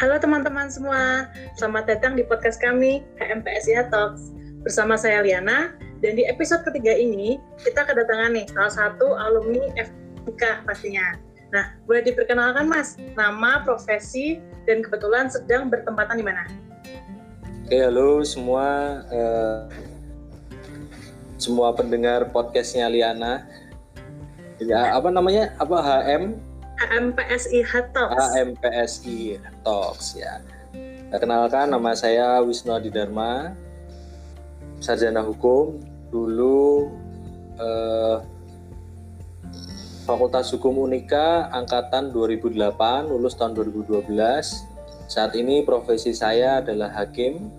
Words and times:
Halo 0.00 0.16
teman-teman 0.16 0.72
semua, 0.72 1.28
selamat 1.60 1.84
datang 1.84 2.16
di 2.16 2.24
podcast 2.24 2.56
kami 2.56 3.04
HMPSIH 3.20 3.92
Talks. 3.92 4.32
Bersama 4.64 4.96
saya 4.96 5.20
Liana, 5.20 5.76
dan 6.00 6.16
di 6.16 6.24
episode 6.24 6.64
ketiga 6.64 6.96
ini 6.96 7.36
kita 7.60 7.84
kedatangan 7.84 8.32
nih 8.32 8.48
salah 8.48 8.72
satu 8.72 9.12
alumni 9.12 9.60
FK 10.24 10.64
pastinya. 10.64 11.20
Nah, 11.52 11.76
boleh 11.84 12.00
diperkenalkan 12.00 12.64
Mas, 12.64 12.96
nama, 13.12 13.60
profesi, 13.60 14.40
dan 14.64 14.80
kebetulan 14.80 15.28
sedang 15.28 15.68
bertempatan 15.68 16.16
di 16.16 16.24
mana? 16.24 16.48
Oke, 17.68 17.76
halo 17.76 18.24
semua, 18.24 19.04
uh, 19.04 19.68
semua 21.36 21.76
pendengar 21.76 22.32
podcastnya 22.32 22.88
Liana. 22.88 23.44
Ya, 24.64 24.96
apa 24.96 25.12
namanya? 25.12 25.52
Apa 25.60 25.76
HM 25.84 26.40
HMPSI 26.80 27.60
Talks. 27.92 28.24
HMPSI 28.32 29.18
Talks 29.60 30.06
ya. 30.16 30.40
Kenalkan 31.12 31.68
nama 31.68 31.92
saya 31.92 32.40
Wisnu 32.40 32.72
Adidharma, 32.72 33.52
sarjana 34.80 35.20
hukum. 35.20 35.76
Dulu 36.10 36.90
eh, 37.60 38.16
Fakultas 40.08 40.50
Hukum 40.50 40.80
Unika 40.80 41.52
angkatan 41.52 42.10
2008, 42.10 43.12
lulus 43.12 43.36
tahun 43.36 43.54
2012. 43.54 44.10
Saat 45.10 45.36
ini 45.36 45.62
profesi 45.66 46.14
saya 46.16 46.64
adalah 46.64 46.90
hakim 46.94 47.50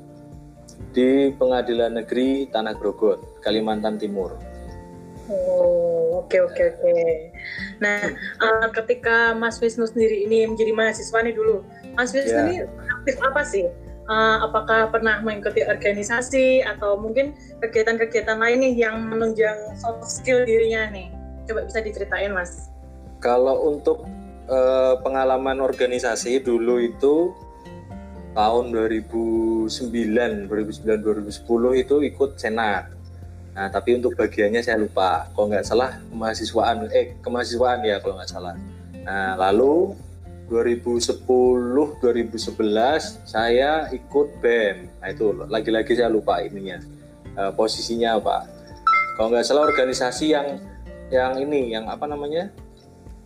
di 0.91 1.31
Pengadilan 1.35 1.95
Negeri 1.95 2.49
Tanah 2.49 2.75
Grogot, 2.75 3.39
Kalimantan 3.39 3.95
Timur. 4.01 4.35
Oh, 5.31 5.90
oke 6.21 6.37
oke 6.37 6.61
oke. 6.77 6.93
Nah, 7.81 8.13
uh, 8.39 8.67
ketika 8.71 9.33
Mas 9.33 9.57
Wisnu 9.57 9.89
sendiri 9.89 10.29
ini 10.29 10.45
menjadi 10.45 10.71
mahasiswa 10.71 11.19
nih 11.25 11.33
dulu, 11.33 11.65
Mas 11.97 12.13
Wisnu 12.13 12.31
yeah. 12.31 12.45
ini 12.47 12.55
aktif 13.01 13.15
apa 13.25 13.41
sih? 13.41 13.65
Uh, 14.11 14.43
apakah 14.43 14.91
pernah 14.91 15.23
mengikuti 15.23 15.63
organisasi 15.63 16.65
atau 16.67 16.99
mungkin 16.99 17.31
kegiatan-kegiatan 17.63 18.37
lain 18.37 18.59
nih 18.59 18.73
yang 18.87 19.07
menunjang 19.07 19.55
soft 19.79 20.03
skill 20.05 20.43
dirinya 20.43 20.89
nih? 20.91 21.07
Coba 21.47 21.65
bisa 21.65 21.79
diceritain, 21.79 22.35
Mas. 22.35 22.69
Kalau 23.23 23.71
untuk 23.71 24.03
uh, 24.51 24.99
pengalaman 24.99 25.63
organisasi 25.63 26.43
dulu 26.43 26.81
itu 26.81 27.31
tahun 28.35 28.71
2009, 28.71 29.69
2009 30.47 31.29
2010 31.29 31.83
itu 31.83 31.95
ikut 32.07 32.31
senat 32.39 33.00
Nah, 33.51 33.67
tapi 33.67 33.99
untuk 33.99 34.15
bagiannya 34.15 34.63
saya 34.63 34.79
lupa. 34.79 35.27
Kalau 35.35 35.51
nggak 35.51 35.65
salah 35.67 35.99
kemahasiswaan, 36.07 36.87
eh 36.95 37.19
kemahasiswaan 37.19 37.83
ya 37.83 37.99
kalau 37.99 38.15
nggak 38.15 38.31
salah. 38.31 38.55
Nah, 39.03 39.35
lalu 39.35 39.95
2010 40.51 41.23
2011 42.03 43.23
saya 43.23 43.87
ikut 43.95 44.27
BEM. 44.43 44.91
Nah 44.99 45.07
itu 45.07 45.31
lagi-lagi 45.47 45.95
saya 45.95 46.11
lupa 46.11 46.43
ininya 46.43 46.83
uh, 47.39 47.55
posisinya 47.55 48.19
apa. 48.19 48.43
Kalau 49.15 49.31
nggak 49.31 49.47
salah 49.47 49.63
organisasi 49.63 50.35
yang 50.35 50.59
yang 51.07 51.39
ini 51.39 51.71
yang 51.71 51.87
apa 51.87 52.03
namanya 52.03 52.51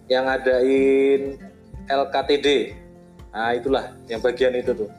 yang 0.05 0.29
ngadain 0.29 1.41
LKTD. 1.89 2.77
Nah 3.33 3.57
itulah 3.57 3.89
yang 4.05 4.21
bagian 4.21 4.53
itu 4.53 4.85
tuh 4.85 4.89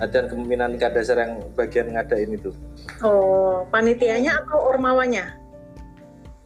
latihan 0.00 0.32
kepemimpinan 0.32 0.80
kadasar 0.80 1.28
yang 1.28 1.44
bagian 1.52 1.92
ngadain 1.92 2.40
itu. 2.40 2.56
Oh, 3.00 3.64
panitianya 3.72 4.44
atau 4.44 4.76
ormawanya? 4.76 5.40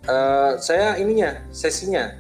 Uh, 0.07 0.55
saya 0.61 0.95
ininya, 1.01 1.41
sesinya. 1.51 2.15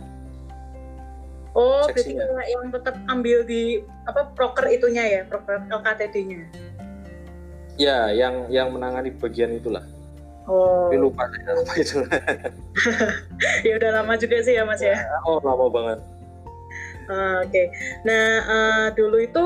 Oh, 1.54 1.86
Seksinya. 1.86 2.26
berarti 2.26 2.50
yang 2.50 2.64
tetap 2.74 2.96
ambil 3.06 3.38
di 3.46 3.86
apa 4.10 4.26
proker 4.34 4.66
itunya 4.74 5.04
ya, 5.06 5.20
proker 5.30 5.62
LKTD-nya. 5.70 6.50
Ya, 7.78 8.10
yang 8.10 8.50
yang 8.50 8.75
menangani 8.75 9.14
bagian 9.14 9.54
itulah. 9.54 9.86
Oh. 10.50 10.91
Tapi 10.91 10.98
lupa 10.98 11.30
saya 11.30 11.54
apa 11.54 11.72
itu. 11.78 11.98
ya 13.70 13.72
udah 13.78 13.91
lama 14.03 14.14
juga 14.19 14.36
sih 14.42 14.59
ya 14.59 14.66
Mas 14.66 14.82
ya. 14.82 14.98
Oh, 15.25 15.38
lama 15.47 15.70
banget. 15.70 15.98
Uh, 17.06 17.47
Oke. 17.47 17.53
Okay. 17.53 17.66
Nah, 18.03 18.26
uh, 18.44 18.86
dulu 18.92 19.22
itu 19.22 19.44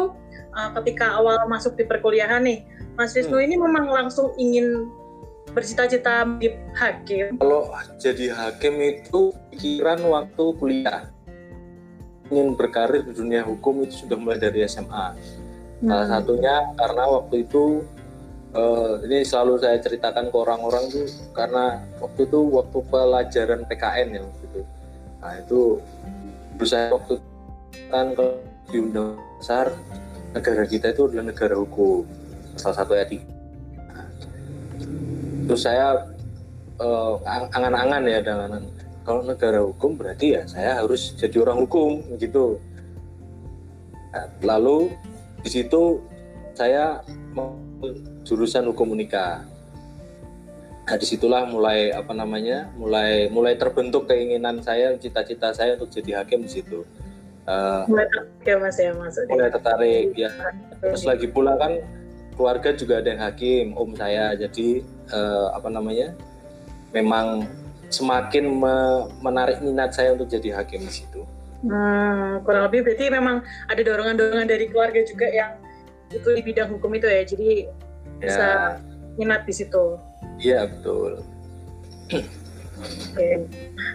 uh, 0.57 0.71
ketika 0.81 1.21
awal 1.21 1.45
masuk 1.47 1.77
di 1.77 1.85
perkuliahan 1.85 2.41
nih, 2.41 2.65
Mas 2.99 3.15
Wisnu 3.15 3.39
hmm. 3.39 3.47
ini 3.47 3.55
memang 3.55 3.87
langsung 3.87 4.35
ingin 4.35 4.91
bercita-cita 5.55 6.27
menjadi 6.27 6.59
hakim? 6.75 7.39
Kalau 7.39 7.71
jadi 8.03 8.35
hakim 8.35 8.75
itu 8.83 9.31
pikiran 9.55 10.03
waktu 10.03 10.45
kuliah. 10.59 11.07
Ingin 12.27 12.59
berkarir 12.59 13.07
di 13.07 13.15
dunia 13.15 13.47
hukum 13.47 13.87
itu 13.87 14.03
sudah 14.03 14.19
mulai 14.19 14.43
dari 14.43 14.67
SMA. 14.67 15.15
Hmm. 15.15 15.87
Salah 15.87 16.09
satunya 16.11 16.75
karena 16.75 17.05
waktu 17.07 17.47
itu 17.47 17.87
uh, 18.59 18.99
ini 19.07 19.23
selalu 19.23 19.63
saya 19.63 19.79
ceritakan 19.79 20.35
ke 20.35 20.37
orang-orang 20.37 20.91
tuh 20.91 21.07
karena 21.39 21.79
waktu 22.03 22.27
itu 22.27 22.41
waktu 22.51 22.79
pelajaran 22.91 23.63
PKN 23.71 24.09
ya 24.11 24.21
waktu 24.27 24.43
itu. 24.43 24.63
Nah 25.23 25.33
itu 25.39 25.61
saya 26.67 26.99
waktu 26.99 27.15
kan 27.95 28.11
ke 28.19 28.27
di 28.75 28.83
undang 28.83 29.15
dasar 29.39 29.71
negara 30.35 30.67
kita 30.67 30.91
itu 30.91 31.07
adalah 31.07 31.31
negara 31.31 31.55
hukum 31.57 32.18
salah 32.59 32.77
satu 32.83 32.93
etik. 32.99 33.23
Terus 35.49 35.65
saya 35.65 35.97
uh, 36.77 37.17
angan-angan 37.55 38.03
ya 38.05 38.21
dengan 38.21 38.61
kalau 39.09 39.25
negara 39.25 39.65
hukum 39.65 39.97
berarti 39.97 40.37
ya 40.37 40.43
saya 40.45 40.85
harus 40.85 41.17
jadi 41.17 41.41
orang 41.41 41.65
hukum 41.65 42.05
gitu. 42.21 42.61
Nah, 44.13 44.29
lalu 44.45 44.93
di 45.41 45.49
situ 45.49 46.03
saya 46.53 47.01
jurusan 48.27 48.69
hukum 48.69 48.93
unika. 48.93 49.47
Nah 50.89 50.97
di 50.97 51.05
situlah 51.05 51.45
mulai 51.49 51.93
apa 51.93 52.13
namanya, 52.17 52.69
mulai 52.77 53.29
mulai 53.29 53.57
terbentuk 53.61 54.09
keinginan 54.09 54.65
saya, 54.65 54.97
cita-cita 54.97 55.53
saya 55.53 55.77
untuk 55.77 55.93
jadi 55.93 56.25
hakim 56.25 56.45
di 56.45 56.61
situ. 56.61 56.85
Uh, 57.49 57.89
mulai 57.89 58.05
tertarik 58.13 58.45
ya 58.45 58.57
mas 58.61 58.77
ya 58.77 58.93
maksudnya. 58.93 59.33
Mulai 59.33 59.49
tertarik 59.49 60.09
ya. 60.17 60.31
Terus 60.85 61.03
lagi 61.09 61.27
pula 61.29 61.57
kan 61.57 61.81
keluarga 62.39 62.71
juga 62.71 63.03
ada 63.03 63.11
yang 63.11 63.23
hakim 63.27 63.67
om 63.75 63.91
saya 63.99 64.31
jadi 64.39 64.87
uh, 65.11 65.59
apa 65.59 65.67
namanya 65.75 66.15
memang 66.95 67.51
semakin 67.91 68.47
me 68.47 69.11
menarik 69.19 69.59
minat 69.59 69.91
saya 69.91 70.15
untuk 70.15 70.31
jadi 70.31 70.63
hakim 70.63 70.87
di 70.87 70.93
situ. 71.03 71.27
Hmm, 71.67 72.39
kurang 72.47 72.71
lebih 72.71 72.87
berarti 72.87 73.11
memang 73.11 73.43
ada 73.67 73.83
dorongan-dorongan 73.83 74.47
dari 74.47 74.71
keluarga 74.71 75.03
juga 75.03 75.27
yang 75.27 75.59
itu 76.15 76.29
di 76.31 76.43
bidang 76.47 76.71
hukum 76.71 76.95
itu 76.95 77.11
ya, 77.11 77.27
jadi 77.27 77.51
ya. 77.67 78.23
bisa 78.23 78.49
minat 79.19 79.43
di 79.43 79.53
situ. 79.53 79.99
Iya 80.39 80.71
betul. 80.71 81.27
Oke. 82.15 82.23
Okay. 83.11 83.35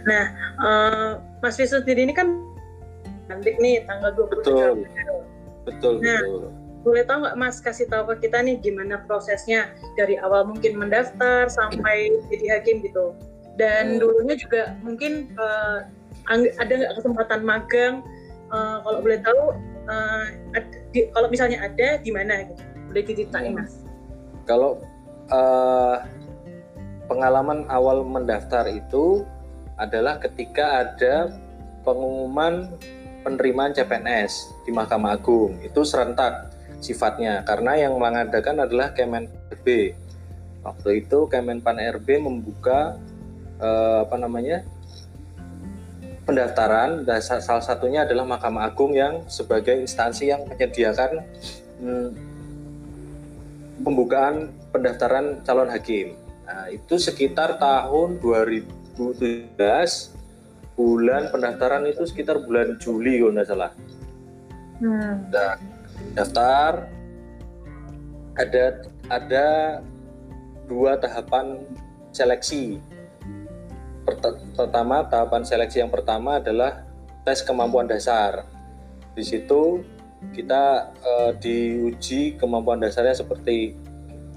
Nah, 0.04 0.24
uh, 0.60 1.10
Mas 1.40 1.56
Wisnu 1.56 1.80
sendiri 1.80 2.04
ini 2.04 2.12
kan 2.12 2.28
nanti 3.32 3.56
nih 3.56 3.88
tanggal 3.88 4.12
20 4.12 4.44
Betul. 4.44 4.76
Betul, 5.64 5.94
nah, 6.04 6.20
betul 6.20 6.63
boleh 6.84 7.08
tahu 7.08 7.24
nggak 7.24 7.38
Mas 7.40 7.64
kasih 7.64 7.88
tahu 7.88 8.12
ke 8.14 8.28
kita 8.28 8.44
nih 8.44 8.60
gimana 8.60 9.00
prosesnya 9.08 9.72
dari 9.96 10.20
awal 10.20 10.44
mungkin 10.44 10.76
mendaftar 10.76 11.48
sampai 11.48 12.12
jadi 12.28 12.60
hakim 12.60 12.84
gitu. 12.84 13.16
Dan 13.56 13.98
hmm. 13.98 14.00
dulunya 14.04 14.36
juga 14.36 14.76
mungkin 14.84 15.32
uh, 15.40 15.88
ada 16.30 16.72
nggak 16.72 16.94
kesempatan 17.00 17.42
magang? 17.48 18.04
Uh, 18.54 18.86
kalau 18.86 19.00
boleh 19.02 19.20
tahu, 19.24 19.42
uh, 19.90 20.26
di, 20.94 21.10
kalau 21.10 21.26
misalnya 21.32 21.64
ada, 21.66 21.98
di 22.04 22.12
mana 22.14 22.46
gitu? 22.52 22.62
Boleh 22.92 23.02
diceritain 23.02 23.56
Mas? 23.58 23.82
Kalau 24.46 24.84
uh, 25.34 26.06
pengalaman 27.10 27.66
awal 27.72 28.06
mendaftar 28.06 28.70
itu 28.70 29.26
adalah 29.82 30.22
ketika 30.22 30.86
ada 30.86 31.34
pengumuman 31.82 32.70
penerimaan 33.26 33.74
CPNS 33.74 34.54
di 34.68 34.72
Mahkamah 34.76 35.18
Agung 35.18 35.58
itu 35.64 35.82
serentak 35.82 36.53
sifatnya 36.84 37.48
karena 37.48 37.88
yang 37.88 37.96
mengadakan 37.96 38.68
adalah 38.68 38.92
Kemen 38.92 39.32
RB. 39.56 39.96
Waktu 40.64 41.08
itu 41.08 41.32
Kemenpan 41.32 41.80
RB 41.96 42.20
membuka 42.20 43.00
eh, 43.64 43.98
apa 44.04 44.16
namanya 44.20 44.68
pendaftaran 46.24 47.04
dan 47.04 47.20
salah 47.20 47.64
satunya 47.64 48.08
adalah 48.08 48.24
Mahkamah 48.28 48.68
Agung 48.68 48.96
yang 48.96 49.28
sebagai 49.28 49.76
instansi 49.76 50.32
yang 50.32 50.48
menyediakan 50.48 51.24
hmm, 51.84 52.10
pembukaan 53.84 54.52
pendaftaran 54.72 55.44
calon 55.44 55.68
hakim. 55.68 56.16
Nah, 56.48 56.72
itu 56.72 56.96
sekitar 57.00 57.60
tahun 57.60 58.20
2017 58.24 59.56
bulan 60.74 61.30
pendaftaran 61.30 61.86
itu 61.86 62.04
sekitar 62.08 62.42
bulan 62.42 62.80
Juli 62.80 63.20
kalau 63.20 63.32
tidak 63.36 63.48
salah. 63.48 63.72
Hmm. 64.82 65.14
Dan 65.30 65.58
daftar 66.14 66.90
ada 68.34 68.64
ada 69.10 69.48
dua 70.66 70.98
tahapan 70.98 71.62
seleksi. 72.14 72.82
Pertama, 74.54 75.08
tahapan 75.08 75.42
seleksi 75.48 75.80
yang 75.80 75.92
pertama 75.94 76.38
adalah 76.38 76.84
tes 77.24 77.40
kemampuan 77.42 77.88
dasar. 77.88 78.46
Di 79.16 79.24
situ 79.24 79.84
kita 80.32 80.94
uh, 81.04 81.32
diuji 81.40 82.36
kemampuan 82.40 82.80
dasarnya 82.80 83.16
seperti 83.16 83.76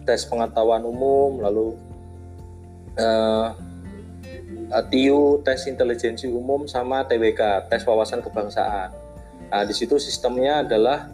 tes 0.06 0.22
pengetahuan 0.26 0.86
umum, 0.86 1.42
lalu 1.42 1.74
uh, 2.98 3.54
TIU, 4.90 5.42
tes 5.46 5.66
intelijensi 5.66 6.26
umum, 6.30 6.66
sama 6.66 7.06
TWK, 7.06 7.70
tes 7.70 7.82
wawasan 7.86 8.22
kebangsaan. 8.22 8.90
Nah, 9.46 9.62
di 9.62 9.74
situ 9.74 9.98
sistemnya 9.98 10.66
adalah 10.66 11.10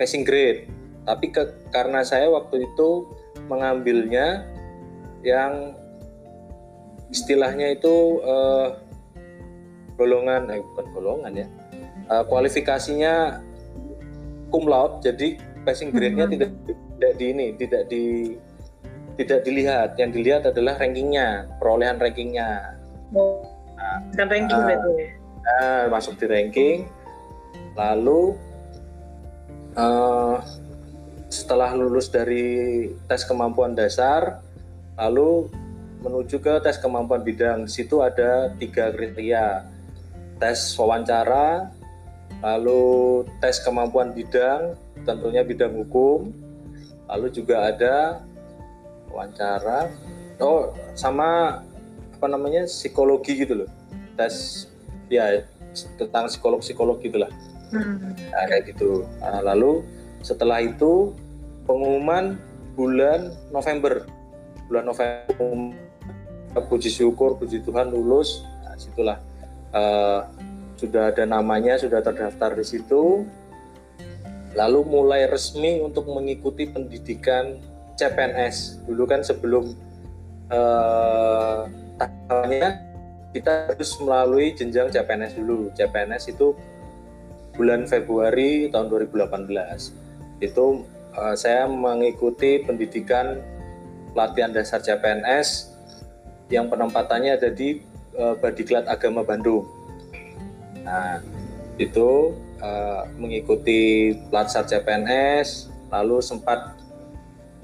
passing 0.00 0.24
grade. 0.24 0.64
Tapi 1.04 1.28
ke, 1.28 1.68
karena 1.68 2.00
saya 2.00 2.32
waktu 2.32 2.64
itu 2.64 3.04
mengambilnya 3.52 4.48
yang 5.20 5.76
istilahnya 7.12 7.76
itu 7.76 8.24
uh, 8.24 8.80
golongan, 10.00 10.48
eh 10.48 10.64
bukan 10.64 10.86
golongan 10.96 11.32
ya, 11.44 11.46
uh, 12.08 12.24
kualifikasinya 12.24 13.44
cum 14.50 14.66
laude 14.66 14.98
jadi 15.00 15.38
passing 15.62 15.94
grade-nya 15.94 16.26
hmm. 16.26 16.34
tidak 16.34 16.50
tidak 16.98 17.12
di 17.16 17.24
ini 17.30 17.46
tidak 17.56 17.82
di 17.86 18.04
tidak 19.20 19.40
dilihat 19.46 19.90
yang 19.96 20.10
dilihat 20.10 20.42
adalah 20.44 20.74
rankingnya 20.76 21.46
perolehan 21.62 21.96
rankingnya 22.02 22.74
oh, 23.14 23.46
nah, 23.78 24.26
ranking 24.26 24.58
uh, 24.58 24.66
berarti 24.66 24.94
nah, 25.46 25.82
masuk 25.88 26.14
di 26.18 26.26
ranking 26.26 26.78
lalu 27.78 28.34
uh, 29.76 30.40
setelah 31.30 31.74
lulus 31.74 32.10
dari 32.10 32.88
tes 33.06 33.22
kemampuan 33.22 33.74
dasar 33.74 34.42
lalu 34.98 35.46
menuju 36.00 36.40
ke 36.40 36.58
tes 36.64 36.80
kemampuan 36.80 37.20
bidang. 37.20 37.68
Di 37.68 37.72
situ 37.84 38.00
ada 38.00 38.50
tiga 38.56 38.90
kriteria. 38.90 39.68
Tes 40.40 40.72
wawancara 40.80 41.68
lalu 42.40 43.24
tes 43.44 43.60
kemampuan 43.60 44.16
bidang, 44.16 44.72
tentunya 45.04 45.44
bidang 45.44 45.76
hukum, 45.76 46.32
lalu 47.04 47.28
juga 47.28 47.68
ada 47.68 48.24
wawancara, 49.12 49.92
oh 50.40 50.72
sama 50.96 51.60
apa 52.16 52.26
namanya 52.30 52.64
psikologi 52.64 53.44
gitu 53.44 53.64
loh, 53.64 53.70
tes 54.16 54.64
ya 55.12 55.44
tentang 56.00 56.32
psikolog 56.32 56.64
psikolog 56.64 56.96
gitulah, 57.04 57.28
hmm. 57.70 58.30
nah, 58.30 58.44
kayak 58.46 58.74
gitu. 58.74 59.06
Nah, 59.22 59.40
lalu 59.42 59.82
setelah 60.20 60.60
itu 60.60 61.14
pengumuman 61.64 62.36
bulan 62.76 63.32
November, 63.50 64.04
bulan 64.68 64.84
November 64.86 65.74
puji 66.66 66.90
syukur 66.90 67.38
puji 67.38 67.62
Tuhan 67.62 67.94
lulus, 67.94 68.42
nah, 68.66 68.74
situlah 68.74 69.18
uh, 69.74 70.26
sudah 70.80 71.12
ada 71.12 71.28
namanya, 71.28 71.76
sudah 71.76 72.00
terdaftar 72.00 72.56
di 72.56 72.64
situ. 72.64 73.28
Lalu 74.58 74.80
mulai 74.82 75.30
resmi 75.30 75.78
untuk 75.78 76.10
mengikuti 76.10 76.66
pendidikan 76.66 77.60
CPNS. 77.94 78.82
Dulu 78.88 79.04
kan 79.06 79.22
sebelum 79.22 79.76
uh, 80.50 81.68
kita 83.30 83.70
harus 83.70 83.90
melalui 84.02 84.56
jenjang 84.56 84.90
CPNS 84.90 85.38
dulu. 85.38 85.70
CPNS 85.76 86.34
itu 86.34 86.56
bulan 87.60 87.84
Februari 87.84 88.72
tahun 88.72 88.88
2018. 88.88 90.40
Itu 90.40 90.88
uh, 91.12 91.36
saya 91.36 91.68
mengikuti 91.68 92.64
pendidikan 92.64 93.36
pelatihan 94.16 94.56
dasar 94.56 94.80
CPNS 94.80 95.68
yang 96.48 96.72
penempatannya 96.72 97.36
ada 97.36 97.52
di 97.52 97.84
uh, 98.16 98.32
Badiklat 98.40 98.88
Agama 98.88 99.20
Bandung. 99.20 99.68
Nah, 100.80 101.20
itu 101.76 102.32
uh, 102.64 103.04
mengikuti 103.20 104.16
latsar 104.32 104.64
CPNS, 104.64 105.68
lalu 105.92 106.24
sempat 106.24 106.80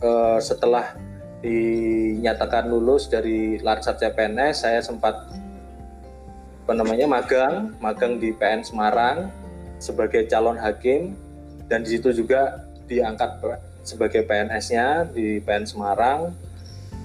uh, 0.05 0.37
setelah 0.37 0.93
dinyatakan 1.41 2.69
lulus 2.69 3.09
dari 3.09 3.57
latsar 3.65 3.97
CPNS, 3.97 4.69
saya 4.69 4.85
sempat 4.85 5.33
apa 6.67 6.73
namanya 6.77 7.09
magang, 7.09 7.73
magang 7.81 8.21
di 8.21 8.35
PN 8.37 8.61
Semarang 8.61 9.31
sebagai 9.87 10.27
calon 10.27 10.59
hakim 10.59 11.15
dan 11.71 11.87
di 11.87 11.95
situ 11.95 12.11
juga 12.11 12.67
diangkat 12.91 13.39
sebagai 13.87 14.27
PNS-nya 14.27 15.07
di 15.15 15.39
PN 15.39 15.67
Semarang. 15.67 16.35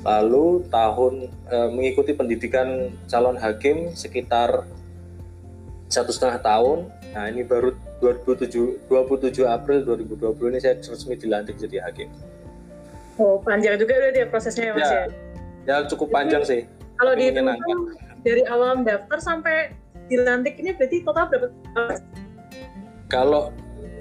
Lalu 0.01 0.66
tahun 0.74 1.30
e, 1.45 1.57
mengikuti 1.78 2.18
pendidikan 2.18 2.89
calon 3.06 3.38
hakim 3.38 3.94
sekitar 3.94 4.66
satu 5.94 6.10
setengah 6.10 6.42
tahun. 6.42 6.89
Nah 7.13 7.30
ini 7.30 7.45
baru 7.45 7.78
27, 8.01 8.89
27 8.89 9.45
April 9.45 9.86
2020 9.86 10.57
ini 10.57 10.57
saya 10.57 10.81
resmi 10.81 11.13
dilantik 11.13 11.62
jadi 11.62 11.86
hakim. 11.86 12.10
Oh 13.22 13.38
panjang 13.45 13.78
juga 13.78 13.94
udah 14.01 14.12
dia 14.16 14.25
prosesnya 14.25 14.72
ya 14.72 14.74
mas 14.74 14.89
ya? 14.89 14.89
Ya, 14.89 15.06
ya 15.69 15.75
cukup 15.86 16.10
panjang 16.10 16.42
sih. 16.42 16.66
Kalau 16.98 17.13
di 17.13 17.30
dari 18.25 18.42
awal 18.50 18.81
daftar 18.81 19.18
sampai 19.22 19.74
dilantik 20.10 20.57
ini 20.57 20.74
berarti 20.74 21.06
total 21.06 21.30
berapa? 21.30 21.48
Kalau 23.11 23.51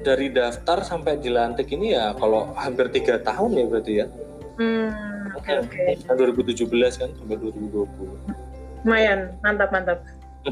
dari 0.07 0.31
daftar 0.31 0.81
sampai 0.87 1.19
dilantik 1.19 1.69
ini 1.75 1.93
ya 1.93 2.15
kalau 2.17 2.55
hampir 2.57 2.89
tiga 2.95 3.19
tahun 3.21 3.59
ya 3.59 3.65
berarti 3.67 3.93
ya. 3.99 4.07
Hmm, 4.57 4.89
oke 5.35 5.51
okay, 5.51 5.99
oke. 5.99 6.07
Okay. 6.07 6.63
2017 6.63 7.01
kan 7.01 7.11
sampai 7.19 7.37
2020. 7.43 8.87
Lumayan, 8.87 9.35
mantap 9.43 9.75
mantap. 9.75 9.99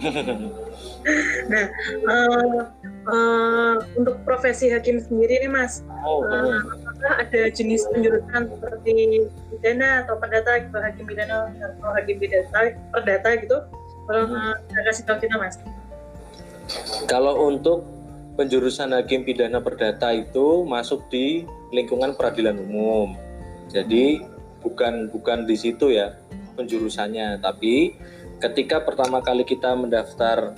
nah, 1.49 1.67
uh, 2.05 2.61
uh, 3.09 3.75
untuk 3.97 4.21
profesi 4.29 4.69
hakim 4.69 5.01
sendiri 5.01 5.41
nih 5.41 5.49
Mas, 5.49 5.81
oh, 6.05 6.21
uh, 6.29 6.61
apakah 6.61 7.25
ada 7.25 7.49
jenis 7.49 7.89
penjurusan 7.89 8.53
seperti 8.53 9.25
pidana 9.49 10.05
atau 10.05 10.21
perdata 10.21 10.61
gitu, 10.61 10.77
hakim 10.77 11.09
pidana 11.09 11.49
atau 11.57 11.89
hakim 11.97 12.21
pidana, 12.21 12.77
perdata 12.93 13.29
gitu? 13.41 13.65
Kalau 14.05 14.25
hmm. 14.29 14.61
uh, 14.61 14.85
kasih 14.93 15.05
tahu 15.09 15.17
kita 15.25 15.41
Mas. 15.41 15.57
Kalau 17.09 17.49
untuk 17.49 17.89
penjurusan 18.39 18.95
hakim 18.95 19.27
pidana 19.27 19.59
perdata 19.59 20.15
itu 20.15 20.63
masuk 20.63 21.11
di 21.11 21.43
lingkungan 21.75 22.15
peradilan 22.15 22.55
umum. 22.63 23.19
Jadi 23.67 24.23
bukan 24.63 25.11
bukan 25.11 25.43
di 25.43 25.59
situ 25.59 25.91
ya 25.91 26.15
penjurusannya, 26.55 27.43
tapi 27.43 27.99
ketika 28.39 28.87
pertama 28.87 29.19
kali 29.19 29.43
kita 29.43 29.75
mendaftar 29.75 30.55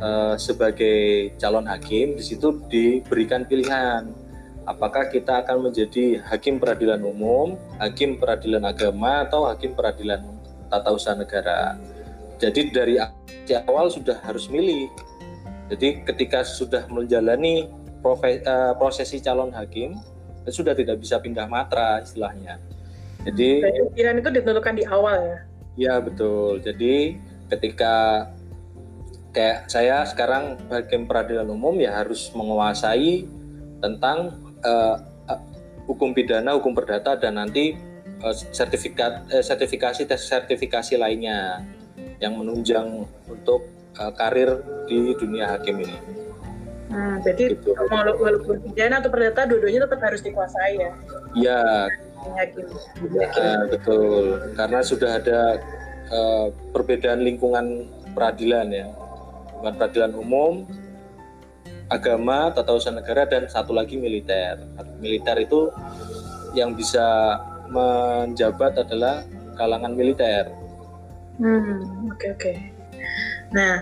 uh, 0.00 0.34
sebagai 0.40 1.30
calon 1.36 1.68
hakim, 1.68 2.16
di 2.16 2.24
situ 2.24 2.56
diberikan 2.72 3.44
pilihan 3.44 4.16
apakah 4.64 5.12
kita 5.12 5.44
akan 5.44 5.68
menjadi 5.68 6.24
hakim 6.24 6.56
peradilan 6.56 7.04
umum, 7.04 7.60
hakim 7.76 8.16
peradilan 8.16 8.64
agama, 8.64 9.28
atau 9.28 9.44
hakim 9.44 9.76
peradilan 9.76 10.24
tata 10.72 10.88
usaha 10.88 11.12
negara. 11.12 11.76
Jadi 12.40 12.72
dari 12.72 12.96
awal 13.68 13.92
sudah 13.92 14.16
harus 14.24 14.48
milih. 14.48 14.88
Jadi 15.70 16.02
ketika 16.02 16.42
sudah 16.42 16.90
menjalani 16.90 17.70
uh, 18.02 18.74
prosesi 18.74 19.22
calon 19.22 19.54
hakim, 19.54 19.94
sudah 20.50 20.74
tidak 20.74 20.98
bisa 20.98 21.22
pindah 21.22 21.46
matra 21.46 22.02
istilahnya. 22.02 22.58
Jadi 23.22 23.62
pilihan 23.94 24.16
itu 24.18 24.30
ditentukan 24.32 24.74
di 24.74 24.84
awal 24.88 25.18
ya. 25.20 25.38
Iya 25.76 25.94
betul. 26.02 26.58
Jadi 26.64 27.20
ketika 27.52 28.26
kayak 29.30 29.70
saya 29.70 30.02
sekarang 30.08 30.58
hakim 30.72 31.06
peradilan 31.06 31.46
umum 31.46 31.78
ya 31.78 32.02
harus 32.02 32.34
menguasai 32.34 33.28
tentang 33.78 34.34
uh, 34.66 34.96
hukum 35.86 36.10
pidana, 36.16 36.56
hukum 36.58 36.74
perdata 36.74 37.14
dan 37.14 37.38
nanti 37.38 37.78
uh, 38.24 38.34
sertifikat 38.34 39.28
uh, 39.30 39.44
sertifikasi 39.44 40.08
tes 40.08 40.26
sertifikasi 40.26 40.98
lainnya 40.98 41.62
yang 42.18 42.36
menunjang 42.36 43.06
untuk 43.28 43.79
uh, 44.00 44.12
karir 44.16 44.64
di 44.88 45.12
dunia 45.20 45.54
hakim 45.54 45.84
ini. 45.84 45.96
Nah, 46.90 47.22
jadi 47.22 47.54
gitu. 47.54 47.70
walaupun 47.86 48.58
pidana 48.66 48.98
atau 48.98 49.14
perdata 49.14 49.46
dua-duanya 49.46 49.86
tetap 49.86 50.00
harus 50.02 50.20
dikuasai 50.26 50.74
ya. 50.74 50.92
Iya, 51.38 51.60
hakim. 52.34 52.66
Uh, 52.66 53.62
betul, 53.70 54.24
karena 54.58 54.80
sudah 54.82 55.22
ada 55.22 55.40
uh, 56.10 56.50
perbedaan 56.74 57.22
lingkungan 57.22 57.86
peradilan 58.10 58.74
ya, 58.74 58.90
lingkungan 59.54 59.74
peradilan 59.78 60.12
umum, 60.18 60.52
agama, 61.86 62.50
tata 62.50 62.74
usaha 62.74 62.90
negara 62.90 63.22
dan 63.30 63.46
satu 63.46 63.70
lagi 63.70 63.94
militer. 63.94 64.58
Militer 64.98 65.38
itu 65.38 65.70
yang 66.58 66.74
bisa 66.74 67.38
menjabat 67.70 68.82
adalah 68.82 69.22
kalangan 69.54 69.94
militer. 69.94 70.50
Hmm, 71.38 72.10
oke 72.10 72.18
okay, 72.18 72.28
oke. 72.34 72.42
Okay. 72.42 72.56
Nah, 73.50 73.74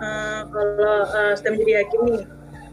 uh, 0.00 0.40
kalau 0.54 0.96
uh, 1.04 1.32
sudah 1.36 1.50
menjadi 1.52 1.72
hakim 1.84 2.00
nih, 2.08 2.22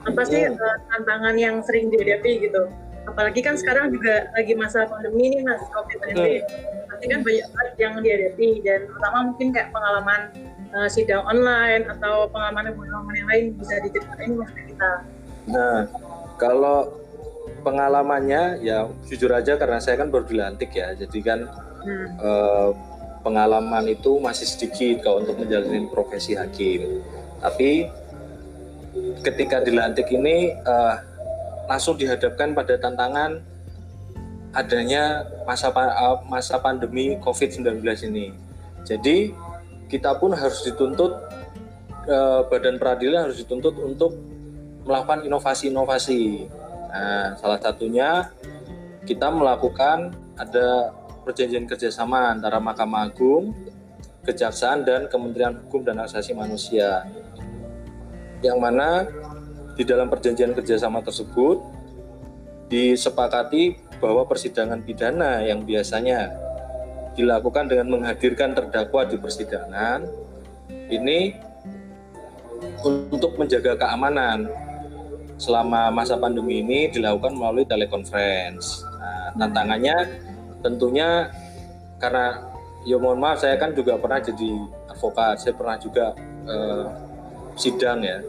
apa 0.03 0.21
sih 0.27 0.41
uh, 0.47 0.77
tantangan 0.91 1.35
yang 1.39 1.59
sering 1.63 1.91
dihadapi 1.91 2.47
gitu? 2.50 2.67
apalagi 3.03 3.43
kan 3.43 3.59
sekarang 3.59 3.91
juga 3.91 4.31
lagi 4.31 4.55
masa 4.55 4.88
pandemi 4.88 5.27
nih 5.27 5.43
mas 5.43 5.59
COVID-19 5.75 6.15
hmm. 6.15 6.88
pasti 6.88 7.05
kan 7.12 7.19
banyak 7.19 7.47
banget 7.51 7.75
yang 7.75 7.93
dihadapi 8.00 8.50
dan 8.63 8.79
pertama 8.88 9.17
mungkin 9.27 9.47
kayak 9.51 9.69
pengalaman 9.75 10.21
uh, 10.71 10.88
sidang 10.88 11.19
online 11.27 11.83
atau 11.91 12.31
pengalaman 12.31 12.71
pengalaman 12.71 13.13
yang 13.19 13.27
lain 13.27 13.45
bisa 13.59 13.75
diceritain 13.83 14.39
mas 14.39 14.51
kita 14.55 14.91
Nah, 15.43 15.91
kalau 16.39 17.03
pengalamannya 17.67 18.63
ya 18.63 18.88
jujur 19.07 19.31
aja 19.31 19.59
karena 19.59 19.79
saya 19.83 20.00
kan 20.00 20.07
baru 20.07 20.23
dilantik 20.27 20.71
ya, 20.71 20.95
jadi 20.95 21.19
kan 21.19 21.39
hmm. 21.83 22.07
Pengalaman 23.23 23.87
itu 23.87 24.19
masih 24.19 24.45
sedikit 24.45 25.07
kalau 25.07 25.23
untuk 25.23 25.39
menjalani 25.39 25.87
profesi 25.87 26.35
hakim. 26.35 27.01
Tapi 27.39 27.87
ketika 29.23 29.63
dilantik 29.63 30.11
ini 30.11 30.53
eh, 30.53 30.95
langsung 31.65 31.95
dihadapkan 31.95 32.53
pada 32.53 32.77
tantangan 32.77 33.39
adanya 34.53 35.25
masa 35.47 35.71
eh, 35.73 36.17
masa 36.29 36.59
pandemi 36.59 37.17
COVID-19 37.23 37.81
ini. 38.11 38.35
Jadi 38.83 39.33
kita 39.87 40.19
pun 40.19 40.35
harus 40.35 40.61
dituntut 40.67 41.15
eh, 42.05 42.41
badan 42.51 42.77
peradilan 42.77 43.31
harus 43.31 43.39
dituntut 43.39 43.79
untuk 43.79 44.13
melakukan 44.83 45.23
inovasi-inovasi. 45.23 46.51
Nah, 46.93 47.33
salah 47.39 47.57
satunya 47.57 48.29
kita 49.07 49.31
melakukan 49.31 50.13
ada 50.37 50.93
perjanjian 51.23 51.65
kerjasama 51.65 52.35
antara 52.35 52.59
Mahkamah 52.59 53.07
Agung, 53.09 53.55
Kejaksaan 54.23 54.83
dan 54.87 55.07
Kementerian 55.07 55.55
Hukum 55.63 55.83
dan 55.83 55.99
Asasi 56.03 56.35
Manusia. 56.35 57.07
Yang 58.43 58.57
mana 58.59 59.07
di 59.73 59.83
dalam 59.87 60.11
perjanjian 60.11 60.53
kerjasama 60.53 60.99
tersebut 61.01 61.63
disepakati 62.67 63.79
bahwa 64.03 64.27
persidangan 64.27 64.83
pidana 64.83 65.43
yang 65.43 65.63
biasanya 65.63 66.35
dilakukan 67.15 67.69
dengan 67.71 67.87
menghadirkan 67.93 68.51
terdakwa 68.57 69.05
di 69.07 69.15
persidangan 69.15 70.03
ini 70.89 71.37
untuk 72.83 73.37
menjaga 73.39 73.77
keamanan 73.79 74.49
selama 75.37 75.91
masa 75.91 76.15
pandemi 76.15 76.63
ini 76.63 76.87
dilakukan 76.89 77.35
melalui 77.35 77.67
telekonferensi. 77.67 78.85
Nah, 78.85 79.35
tantangannya 79.35 79.95
tentunya 80.63 81.27
karena 82.00 82.39
ya 82.88 82.96
mohon 83.00 83.20
maaf 83.20 83.43
saya 83.43 83.60
kan 83.60 83.75
juga 83.75 84.00
pernah 84.00 84.20
jadi 84.24 84.50
advokat 84.91 85.39
saya 85.39 85.53
pernah 85.55 85.75
juga 85.79 86.15
uh, 86.48 86.88
sidang 87.60 88.01
ya. 88.01 88.20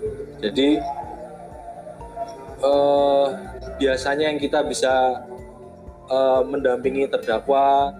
Jadi 0.43 0.83
uh, 2.61 3.27
biasanya 3.81 4.35
yang 4.35 4.39
kita 4.43 4.61
bisa 4.67 5.25
uh, 6.11 6.43
mendampingi 6.45 7.09
terdakwa 7.09 7.97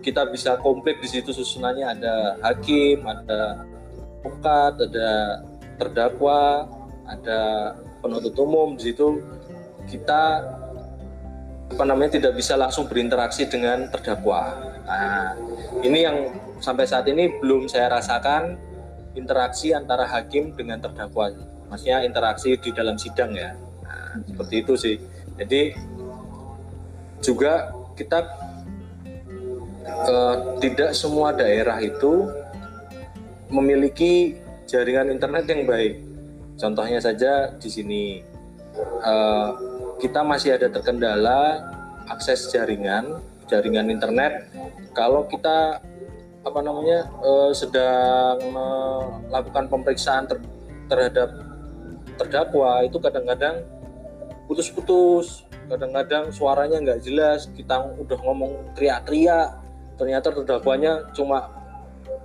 kita 0.00 0.24
bisa 0.32 0.56
komplit 0.64 0.96
di 1.04 1.08
situ 1.08 1.30
susunannya 1.30 1.84
ada 1.84 2.40
hakim 2.40 3.04
ada 3.04 3.68
advokat 4.20 4.72
ada 4.88 5.08
terdakwa 5.76 6.68
ada 7.04 7.40
penuntut 8.00 8.36
umum. 8.40 8.76
Di 8.80 8.92
situ 8.92 9.20
kita 9.88 10.44
apa 11.70 11.84
namanya 11.86 12.18
tidak 12.18 12.34
bisa 12.34 12.58
langsung 12.58 12.90
berinteraksi 12.90 13.46
dengan 13.46 13.86
terdakwa. 13.88 14.58
Nah, 14.84 15.38
ini 15.86 16.02
yang 16.02 16.34
sampai 16.58 16.84
saat 16.84 17.06
ini 17.06 17.38
belum 17.38 17.70
saya 17.70 17.86
rasakan 17.94 18.58
interaksi 19.14 19.70
antara 19.70 20.04
hakim 20.10 20.52
dengan 20.58 20.82
terdakwa. 20.82 21.30
Maksudnya 21.70 22.02
interaksi 22.02 22.58
di 22.58 22.74
dalam 22.74 22.98
sidang 22.98 23.30
ya. 23.38 23.54
Nah, 23.86 24.18
seperti 24.26 24.54
itu 24.66 24.74
sih. 24.74 24.96
Jadi 25.38 25.72
juga 27.22 27.70
kita 27.94 28.18
eh, 29.86 30.36
tidak 30.58 30.90
semua 30.98 31.30
daerah 31.30 31.78
itu 31.78 32.26
memiliki 33.46 34.34
jaringan 34.66 35.14
internet 35.14 35.46
yang 35.46 35.62
baik. 35.70 36.02
Contohnya 36.58 36.98
saja 36.98 37.54
di 37.56 37.70
sini 37.70 38.02
eh, 39.06 39.50
kita 40.00 40.24
masih 40.24 40.56
ada 40.56 40.72
terkendala 40.72 41.60
akses 42.08 42.48
jaringan 42.50 43.20
jaringan 43.50 43.90
internet. 43.90 44.48
Kalau 44.96 45.26
kita 45.26 45.82
apa 46.40 46.60
namanya 46.64 47.04
uh, 47.20 47.52
sedang 47.52 48.40
melakukan 49.28 49.68
pemeriksaan 49.68 50.24
ter, 50.24 50.40
terhadap 50.88 51.28
terdakwa 52.16 52.80
itu 52.86 52.96
kadang-kadang 52.96 53.60
putus-putus 54.48 55.44
kadang-kadang 55.68 56.32
suaranya 56.34 56.80
nggak 56.82 57.00
jelas 57.06 57.46
kita 57.54 57.78
udah 58.00 58.18
ngomong 58.24 58.74
teriak-teriak 58.74 59.54
ternyata 60.00 60.32
terdakwanya 60.32 61.06
cuma 61.12 61.52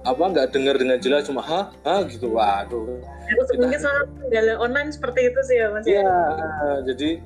apa 0.05 0.23
nggak 0.23 0.47
dengar 0.53 0.79
dengan 0.79 0.97
jelas 1.01 1.27
cuma 1.27 1.43
ha 1.43 1.69
ha 1.83 1.95
gitu. 2.07 2.33
Waduh. 2.37 3.03
Itu 3.25 3.53
mungkin 3.57 3.79
soal 3.81 4.05
online 4.61 4.93
seperti 4.93 5.33
itu 5.33 5.39
sih 5.43 5.57
ya 5.59 5.67
mas 5.73 5.83
ya? 5.83 6.05
Jadi 6.85 7.19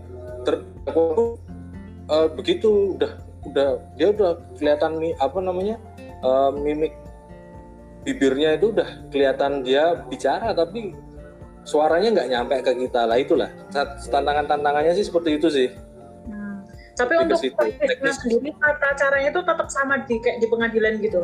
terdakwa 0.49 1.37
uh, 2.09 2.27
begitu 2.33 2.97
udah 2.97 3.11
udah 3.45 3.69
dia 3.95 4.07
udah 4.09 4.41
kelihatan 4.57 4.97
nih 4.97 5.13
apa 5.21 5.37
namanya 5.37 5.77
uh, 6.25 6.49
mimik 6.49 6.97
bibirnya 8.01 8.57
itu 8.57 8.73
udah 8.73 8.89
kelihatan 9.13 9.61
dia 9.61 10.01
bicara 10.09 10.51
tapi 10.57 10.97
suaranya 11.69 12.09
nggak 12.15 12.29
nyampe 12.33 12.55
ke 12.65 12.73
kita 12.87 13.05
lah 13.05 13.17
itulah. 13.21 13.49
Tantangan 14.09 14.49
tantangannya 14.49 14.97
sih 14.97 15.05
seperti 15.05 15.37
itu 15.37 15.47
sih. 15.53 15.69
Hmm. 16.29 16.65
tapi 16.99 17.15
untuk 17.15 17.39
teknis. 17.39 18.19
sendiri 18.19 18.51
tata 18.59 18.91
caranya 18.99 19.29
itu 19.31 19.39
tetap 19.39 19.67
sama 19.71 20.03
di 20.03 20.19
kayak 20.19 20.37
di 20.43 20.47
pengadilan 20.51 20.93
gitu? 20.99 21.21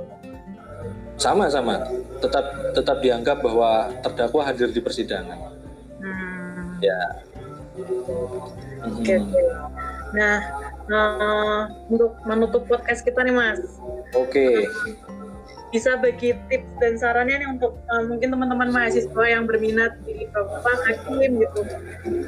Sama 1.19 1.51
sama. 1.51 1.83
Tetap 2.23 2.45
tetap 2.71 2.97
dianggap 3.03 3.43
bahwa 3.43 3.91
terdakwa 3.99 4.41
hadir 4.45 4.71
di 4.71 4.79
persidangan. 4.79 5.51
Hmm. 5.95 6.77
ya 6.83 6.99
Oke, 7.75 9.03
okay, 9.03 9.17
okay. 9.19 9.45
Nah, 10.15 10.37
uh, 10.87 11.61
untuk 11.91 12.15
menutup 12.23 12.63
podcast 12.71 13.03
kita 13.03 13.19
nih, 13.27 13.35
Mas. 13.35 13.59
Oke. 14.15 14.31
Okay. 14.31 14.55
Bisa 15.75 15.99
bagi 15.99 16.31
tips 16.47 16.71
dan 16.79 16.95
sarannya 16.95 17.35
nih 17.43 17.49
untuk 17.51 17.75
uh, 17.91 18.03
mungkin 18.07 18.31
teman-teman 18.31 18.71
mahasiswa 18.71 19.23
yang 19.27 19.43
berminat 19.43 19.99
di 20.07 20.23
apa 20.31 20.71
hakim 20.87 21.43
gitu. 21.43 21.61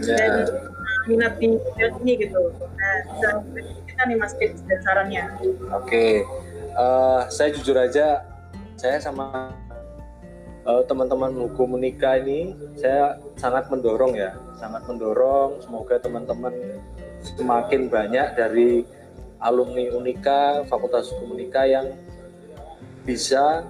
Yeah. 0.03 0.19
Dan 0.19 0.31
uh, 0.51 1.01
minat 1.07 1.33
di 1.39 1.55
ini 1.55 2.13
gitu. 2.27 2.41
Nah, 2.59 2.95
bisa 3.07 3.29
kita 3.87 4.01
nih 4.03 4.17
Mas 4.19 4.35
tips 4.35 4.59
dan 4.67 4.79
sarannya. 4.83 5.23
Oke. 5.39 5.87
Okay. 5.87 6.11
Uh, 6.75 7.23
saya 7.31 7.55
jujur 7.55 7.73
aja 7.79 8.21
saya 8.77 9.01
sama 9.01 9.49
uh, 10.67 10.83
teman-teman 10.83 11.31
hukum 11.47 11.79
menikah 11.79 12.19
ini 12.19 12.51
saya 12.75 13.15
sangat 13.39 13.71
mendorong 13.71 14.13
ya 14.13 14.35
sangat 14.59 14.83
mendorong 14.85 15.63
semoga 15.63 15.95
teman-teman 15.97 16.53
semakin 17.23 17.87
banyak 17.87 18.27
dari 18.35 18.83
alumni 19.39 19.89
Unika 19.95 20.67
Fakultas 20.67 21.09
Hukum 21.13 21.39
Unika 21.39 21.63
yang 21.63 21.93
bisa 23.07 23.63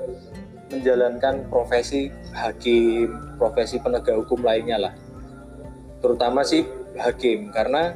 menjalankan 0.68 1.48
profesi 1.48 2.12
hakim, 2.36 3.16
profesi 3.40 3.80
penegak 3.80 4.20
hukum 4.20 4.44
lainnya 4.44 4.90
lah. 4.90 4.94
Terutama 6.04 6.44
sih 6.44 6.68
hakim 7.00 7.56
karena 7.56 7.96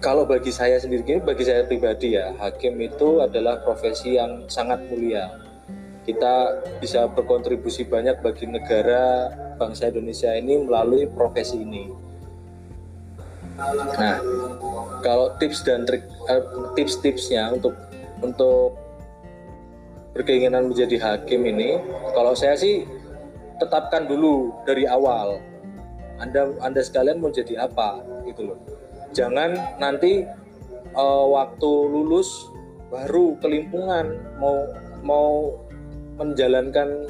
kalau 0.00 0.24
bagi 0.24 0.48
saya 0.48 0.80
sendiri, 0.80 1.20
bagi 1.20 1.44
saya 1.44 1.68
pribadi 1.68 2.16
ya, 2.16 2.32
hakim 2.40 2.80
itu 2.80 3.20
adalah 3.20 3.60
profesi 3.60 4.16
yang 4.16 4.48
sangat 4.48 4.80
mulia 4.88 5.49
kita 6.08 6.64
bisa 6.80 7.06
berkontribusi 7.12 7.84
banyak 7.84 8.24
bagi 8.24 8.48
negara 8.48 9.28
bangsa 9.60 9.92
Indonesia 9.92 10.32
ini 10.32 10.64
melalui 10.64 11.04
profesi 11.10 11.60
ini. 11.60 11.92
Nah, 14.00 14.16
kalau 15.04 15.36
tips 15.36 15.60
dan 15.68 15.84
trik 15.84 16.08
eh, 16.32 16.42
tips-tipsnya 16.80 17.52
untuk 17.52 17.76
untuk 18.24 18.80
berkeinginan 20.16 20.72
menjadi 20.72 20.96
hakim 20.96 21.44
ini, 21.44 21.76
kalau 22.16 22.32
saya 22.32 22.56
sih 22.56 22.88
tetapkan 23.60 24.08
dulu 24.08 24.56
dari 24.64 24.88
awal. 24.88 25.38
Anda 26.20 26.52
Anda 26.64 26.80
sekalian 26.84 27.20
mau 27.20 27.32
jadi 27.32 27.68
apa 27.68 28.00
gitu 28.28 28.52
loh. 28.52 28.58
Jangan 29.12 29.80
nanti 29.80 30.24
uh, 30.96 31.26
waktu 31.32 31.70
lulus 31.88 32.48
baru 32.92 33.36
kelimpungan 33.40 34.20
mau 34.36 34.68
mau 35.00 35.56
menjalankan 36.20 37.08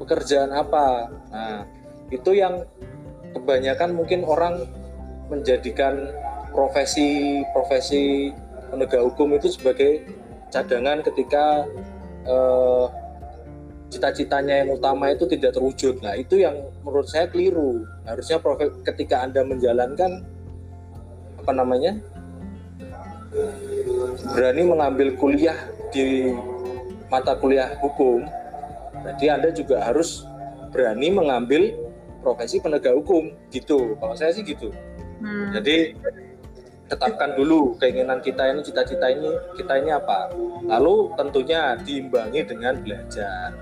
pekerjaan 0.00 0.50
apa. 0.56 1.12
Nah, 1.28 1.68
itu 2.08 2.32
yang 2.32 2.64
kebanyakan 3.36 3.92
mungkin 3.92 4.24
orang 4.24 4.64
menjadikan 5.28 6.08
profesi 6.56 7.44
profesi 7.52 8.32
penegak 8.72 9.04
hukum 9.04 9.36
itu 9.36 9.52
sebagai 9.52 10.08
cadangan 10.48 11.04
ketika 11.04 11.68
eh, 12.24 12.86
cita-citanya 13.92 14.64
yang 14.64 14.72
utama 14.72 15.12
itu 15.12 15.28
tidak 15.28 15.52
terwujud. 15.56 16.00
Nah, 16.00 16.16
itu 16.16 16.40
yang 16.40 16.56
menurut 16.80 17.08
saya 17.08 17.28
keliru. 17.28 17.84
Harusnya 18.08 18.40
profesi, 18.40 18.72
ketika 18.84 19.24
Anda 19.24 19.44
menjalankan 19.44 20.24
apa 21.44 21.52
namanya? 21.52 22.00
berani 24.32 24.62
mengambil 24.64 25.14
kuliah 25.14 25.54
di 25.92 26.32
mata 27.12 27.36
kuliah 27.36 27.76
hukum, 27.80 28.24
jadi 29.14 29.38
Anda 29.40 29.50
juga 29.54 29.84
harus 29.84 30.24
berani 30.70 31.08
mengambil 31.12 31.74
profesi 32.20 32.60
penegak 32.60 32.94
hukum 32.96 33.32
gitu. 33.52 33.96
Kalau 33.96 34.14
saya 34.18 34.34
sih 34.34 34.44
gitu. 34.44 34.72
Hmm. 35.18 35.50
jadi 35.50 35.98
tetapkan 36.86 37.34
dulu 37.34 37.74
keinginan 37.82 38.22
kita 38.22 38.54
ini 38.54 38.62
cita-cita 38.62 39.10
ini 39.10 39.28
kita 39.58 39.82
ini 39.82 39.90
apa. 39.92 40.32
Lalu 40.64 41.12
tentunya 41.18 41.76
diimbangi 41.76 42.46
dengan 42.48 42.80
belajar. 42.80 43.52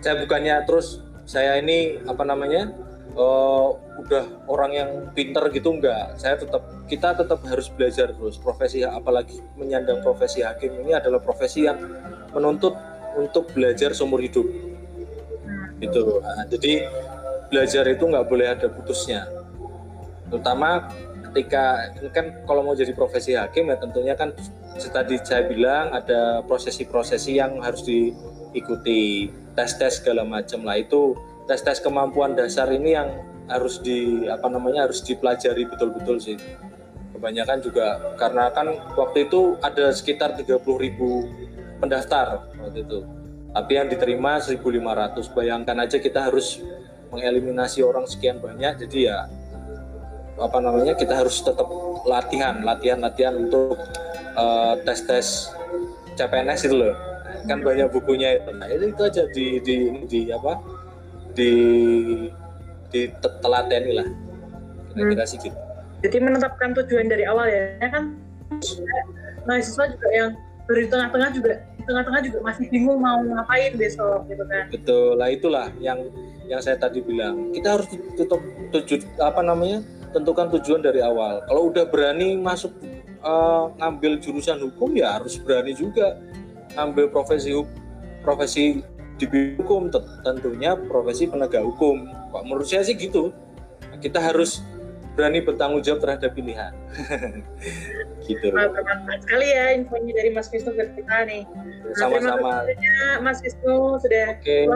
Saya 0.00 0.14
bukannya 0.24 0.64
terus 0.64 1.04
saya 1.28 1.60
ini 1.60 2.00
apa 2.08 2.24
namanya 2.24 2.72
uh, 3.14 3.76
udah 4.00 4.24
orang 4.48 4.72
yang 4.72 4.90
pinter 5.12 5.52
gitu 5.52 5.76
enggak. 5.76 6.16
Saya 6.16 6.40
tetap 6.40 6.64
kita 6.88 7.12
tetap 7.18 7.44
harus 7.44 7.68
belajar 7.68 8.14
terus. 8.16 8.40
Profesi 8.40 8.80
apalagi 8.86 9.42
menyandang 9.60 10.00
profesi 10.00 10.40
hakim 10.40 10.80
ini 10.80 10.96
adalah 10.96 11.20
profesi 11.20 11.68
yang 11.68 11.76
menuntut 12.32 12.72
untuk 13.16 13.50
belajar 13.54 13.94
seumur 13.96 14.20
hidup. 14.22 14.46
Itu 15.80 16.20
nah, 16.20 16.46
jadi 16.46 16.86
belajar 17.50 17.84
itu 17.88 18.04
nggak 18.06 18.26
boleh 18.28 18.46
ada 18.52 18.66
putusnya. 18.70 19.26
Terutama 20.30 20.86
ketika 21.30 21.94
ini 21.98 22.10
kan 22.14 22.26
kalau 22.46 22.62
mau 22.62 22.74
jadi 22.74 22.94
profesi 22.94 23.34
hakim 23.34 23.70
ya 23.70 23.76
tentunya 23.78 24.14
kan 24.14 24.34
tadi 24.78 25.18
saya 25.20 25.46
bilang 25.50 25.90
ada 25.90 26.40
prosesi-prosesi 26.46 27.36
yang 27.36 27.58
harus 27.60 27.82
diikuti. 27.82 29.32
Tes-tes 29.50 30.00
segala 30.00 30.22
macam 30.22 30.62
lah. 30.62 30.78
Itu 30.78 31.18
tes-tes 31.50 31.82
kemampuan 31.82 32.38
dasar 32.38 32.70
ini 32.70 32.94
yang 32.94 33.10
harus 33.50 33.82
di 33.82 34.30
apa 34.30 34.46
namanya 34.46 34.86
harus 34.86 35.02
dipelajari 35.02 35.66
betul-betul 35.66 36.22
sih. 36.22 36.38
Kebanyakan 37.18 37.58
juga 37.60 37.98
karena 38.16 38.48
kan 38.54 38.70
waktu 38.94 39.26
itu 39.26 39.58
ada 39.60 39.90
sekitar 39.90 40.38
30 40.38 40.62
ribu 40.78 41.26
pendaftar 41.80 42.46
waktu 42.60 42.84
itu. 42.84 43.00
Tapi 43.50 43.72
yang 43.74 43.88
diterima 43.90 44.38
1.500 44.38 45.34
bayangkan 45.34 45.76
aja 45.82 45.98
kita 45.98 46.30
harus 46.30 46.62
mengeliminasi 47.10 47.82
orang 47.82 48.06
sekian 48.06 48.38
banyak 48.38 48.86
jadi 48.86 48.98
ya 49.02 49.18
apa 50.38 50.62
namanya 50.62 50.94
kita 50.94 51.18
harus 51.18 51.42
tetap 51.42 51.66
latihan 52.06 52.62
latihan 52.62 53.02
latihan 53.02 53.34
untuk 53.34 53.74
uh, 54.38 54.78
tes 54.86 55.02
tes 55.04 55.26
CPNS 56.16 56.70
itu 56.70 56.76
loh. 56.76 56.94
Kan 57.48 57.64
banyak 57.64 57.88
bukunya 57.88 58.36
itu. 58.36 58.50
Nah 58.52 58.68
itu, 58.68 58.84
itu 58.92 59.02
aja 59.02 59.22
di 59.32 59.46
di 59.64 59.76
di 60.06 60.20
apa 60.28 60.60
di 61.32 61.52
di 62.92 63.00
telateni 63.20 63.92
lah. 63.96 64.06
Kira-kira 64.92 65.24
sih 65.24 65.38
gitu. 65.40 65.56
Jadi 66.00 66.16
menetapkan 66.20 66.72
tujuan 66.80 67.12
dari 67.12 67.28
awal 67.28 67.48
ya, 67.48 67.88
kan 67.92 68.16
mahasiswa 69.44 69.84
juga 69.92 70.08
yang 70.12 70.30
dari 70.64 70.84
tengah-tengah 70.88 71.30
juga 71.36 71.52
tengah-tengah 71.90 72.22
juga 72.30 72.38
masih 72.46 72.64
bingung 72.70 73.02
mau 73.02 73.18
ngapain 73.18 73.74
besok 73.74 74.22
gitu 74.30 74.44
kan 74.46 74.64
betul 74.70 75.18
lah 75.18 75.28
itulah 75.28 75.68
yang 75.82 75.98
yang 76.46 76.62
saya 76.62 76.78
tadi 76.78 77.02
bilang 77.02 77.50
kita 77.50 77.78
harus 77.78 77.86
tutup 78.14 78.38
tujuh 78.70 79.02
apa 79.18 79.42
namanya 79.42 79.82
tentukan 80.10 80.50
tujuan 80.58 80.82
dari 80.82 81.00
awal. 81.00 81.42
Kalau 81.46 81.70
udah 81.70 81.86
berani 81.86 82.36
masuk 82.38 82.74
uh, 83.22 83.70
ngambil 83.78 84.18
jurusan 84.18 84.58
hukum 84.58 84.94
ya 84.94 85.18
harus 85.18 85.38
berani 85.38 85.74
juga 85.74 86.18
ngambil 86.74 87.10
profesi 87.10 87.54
profesi 88.22 88.82
di 89.20 89.26
hukum 89.58 89.90
tentunya 90.26 90.74
profesi 90.76 91.30
penegak 91.30 91.62
hukum. 91.62 92.10
Pak 92.30 92.42
menurut 92.46 92.66
saya 92.66 92.86
sih 92.86 92.98
gitu. 92.98 93.30
Kita 94.00 94.18
harus 94.22 94.64
berani 95.18 95.42
bertanggung 95.42 95.82
jawab 95.82 96.00
terhadap 96.06 96.30
pilihan. 96.32 96.72
gitu. 98.26 98.54
Bermanfaat 98.54 99.20
sekali 99.26 99.46
ya 99.50 99.74
infonya 99.74 100.12
dari 100.14 100.30
Mas 100.30 100.46
Wisnu 100.50 100.72
ke 100.74 100.84
kita 100.98 101.16
nih. 101.26 101.42
Sama-sama. 101.98 102.66
Mas 103.24 103.42
Wisnu 103.42 103.98
sudah 103.98 104.38
okay. 104.38 104.70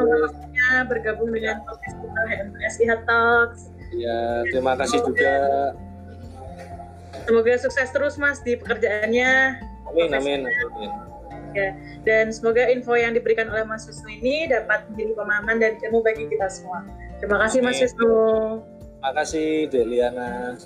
bergabung 0.90 1.30
dengan 1.30 1.62
podcast 1.62 1.96
kita 2.02 2.20
HMSI 2.30 2.86
Talks 3.06 3.74
Ya, 3.94 4.42
terima 4.50 4.74
kasih 4.74 4.98
juga. 5.06 5.34
Semoga 7.24 7.52
sukses 7.56 7.88
terus 7.94 8.14
Mas 8.18 8.42
di 8.42 8.58
pekerjaannya. 8.58 9.32
Amin, 9.88 10.10
amin, 10.12 10.40
amin. 10.50 10.90
Ya, 11.54 11.70
dan 12.02 12.34
semoga 12.34 12.66
info 12.66 12.98
yang 12.98 13.14
diberikan 13.14 13.46
oleh 13.46 13.62
Mas 13.62 13.86
Wisnu 13.86 14.10
ini 14.10 14.50
dapat 14.50 14.90
menjadi 14.90 15.14
pemahaman 15.14 15.56
dan 15.62 15.72
ilmu 15.78 16.02
bagi 16.02 16.26
kita 16.26 16.50
semua. 16.50 16.82
Terima 17.22 17.38
kasih 17.46 17.62
Mas 17.62 17.78
Wisnu. 17.78 18.10
Terima 19.04 19.20
kasih 19.20 19.68
Deliana. 19.68 20.56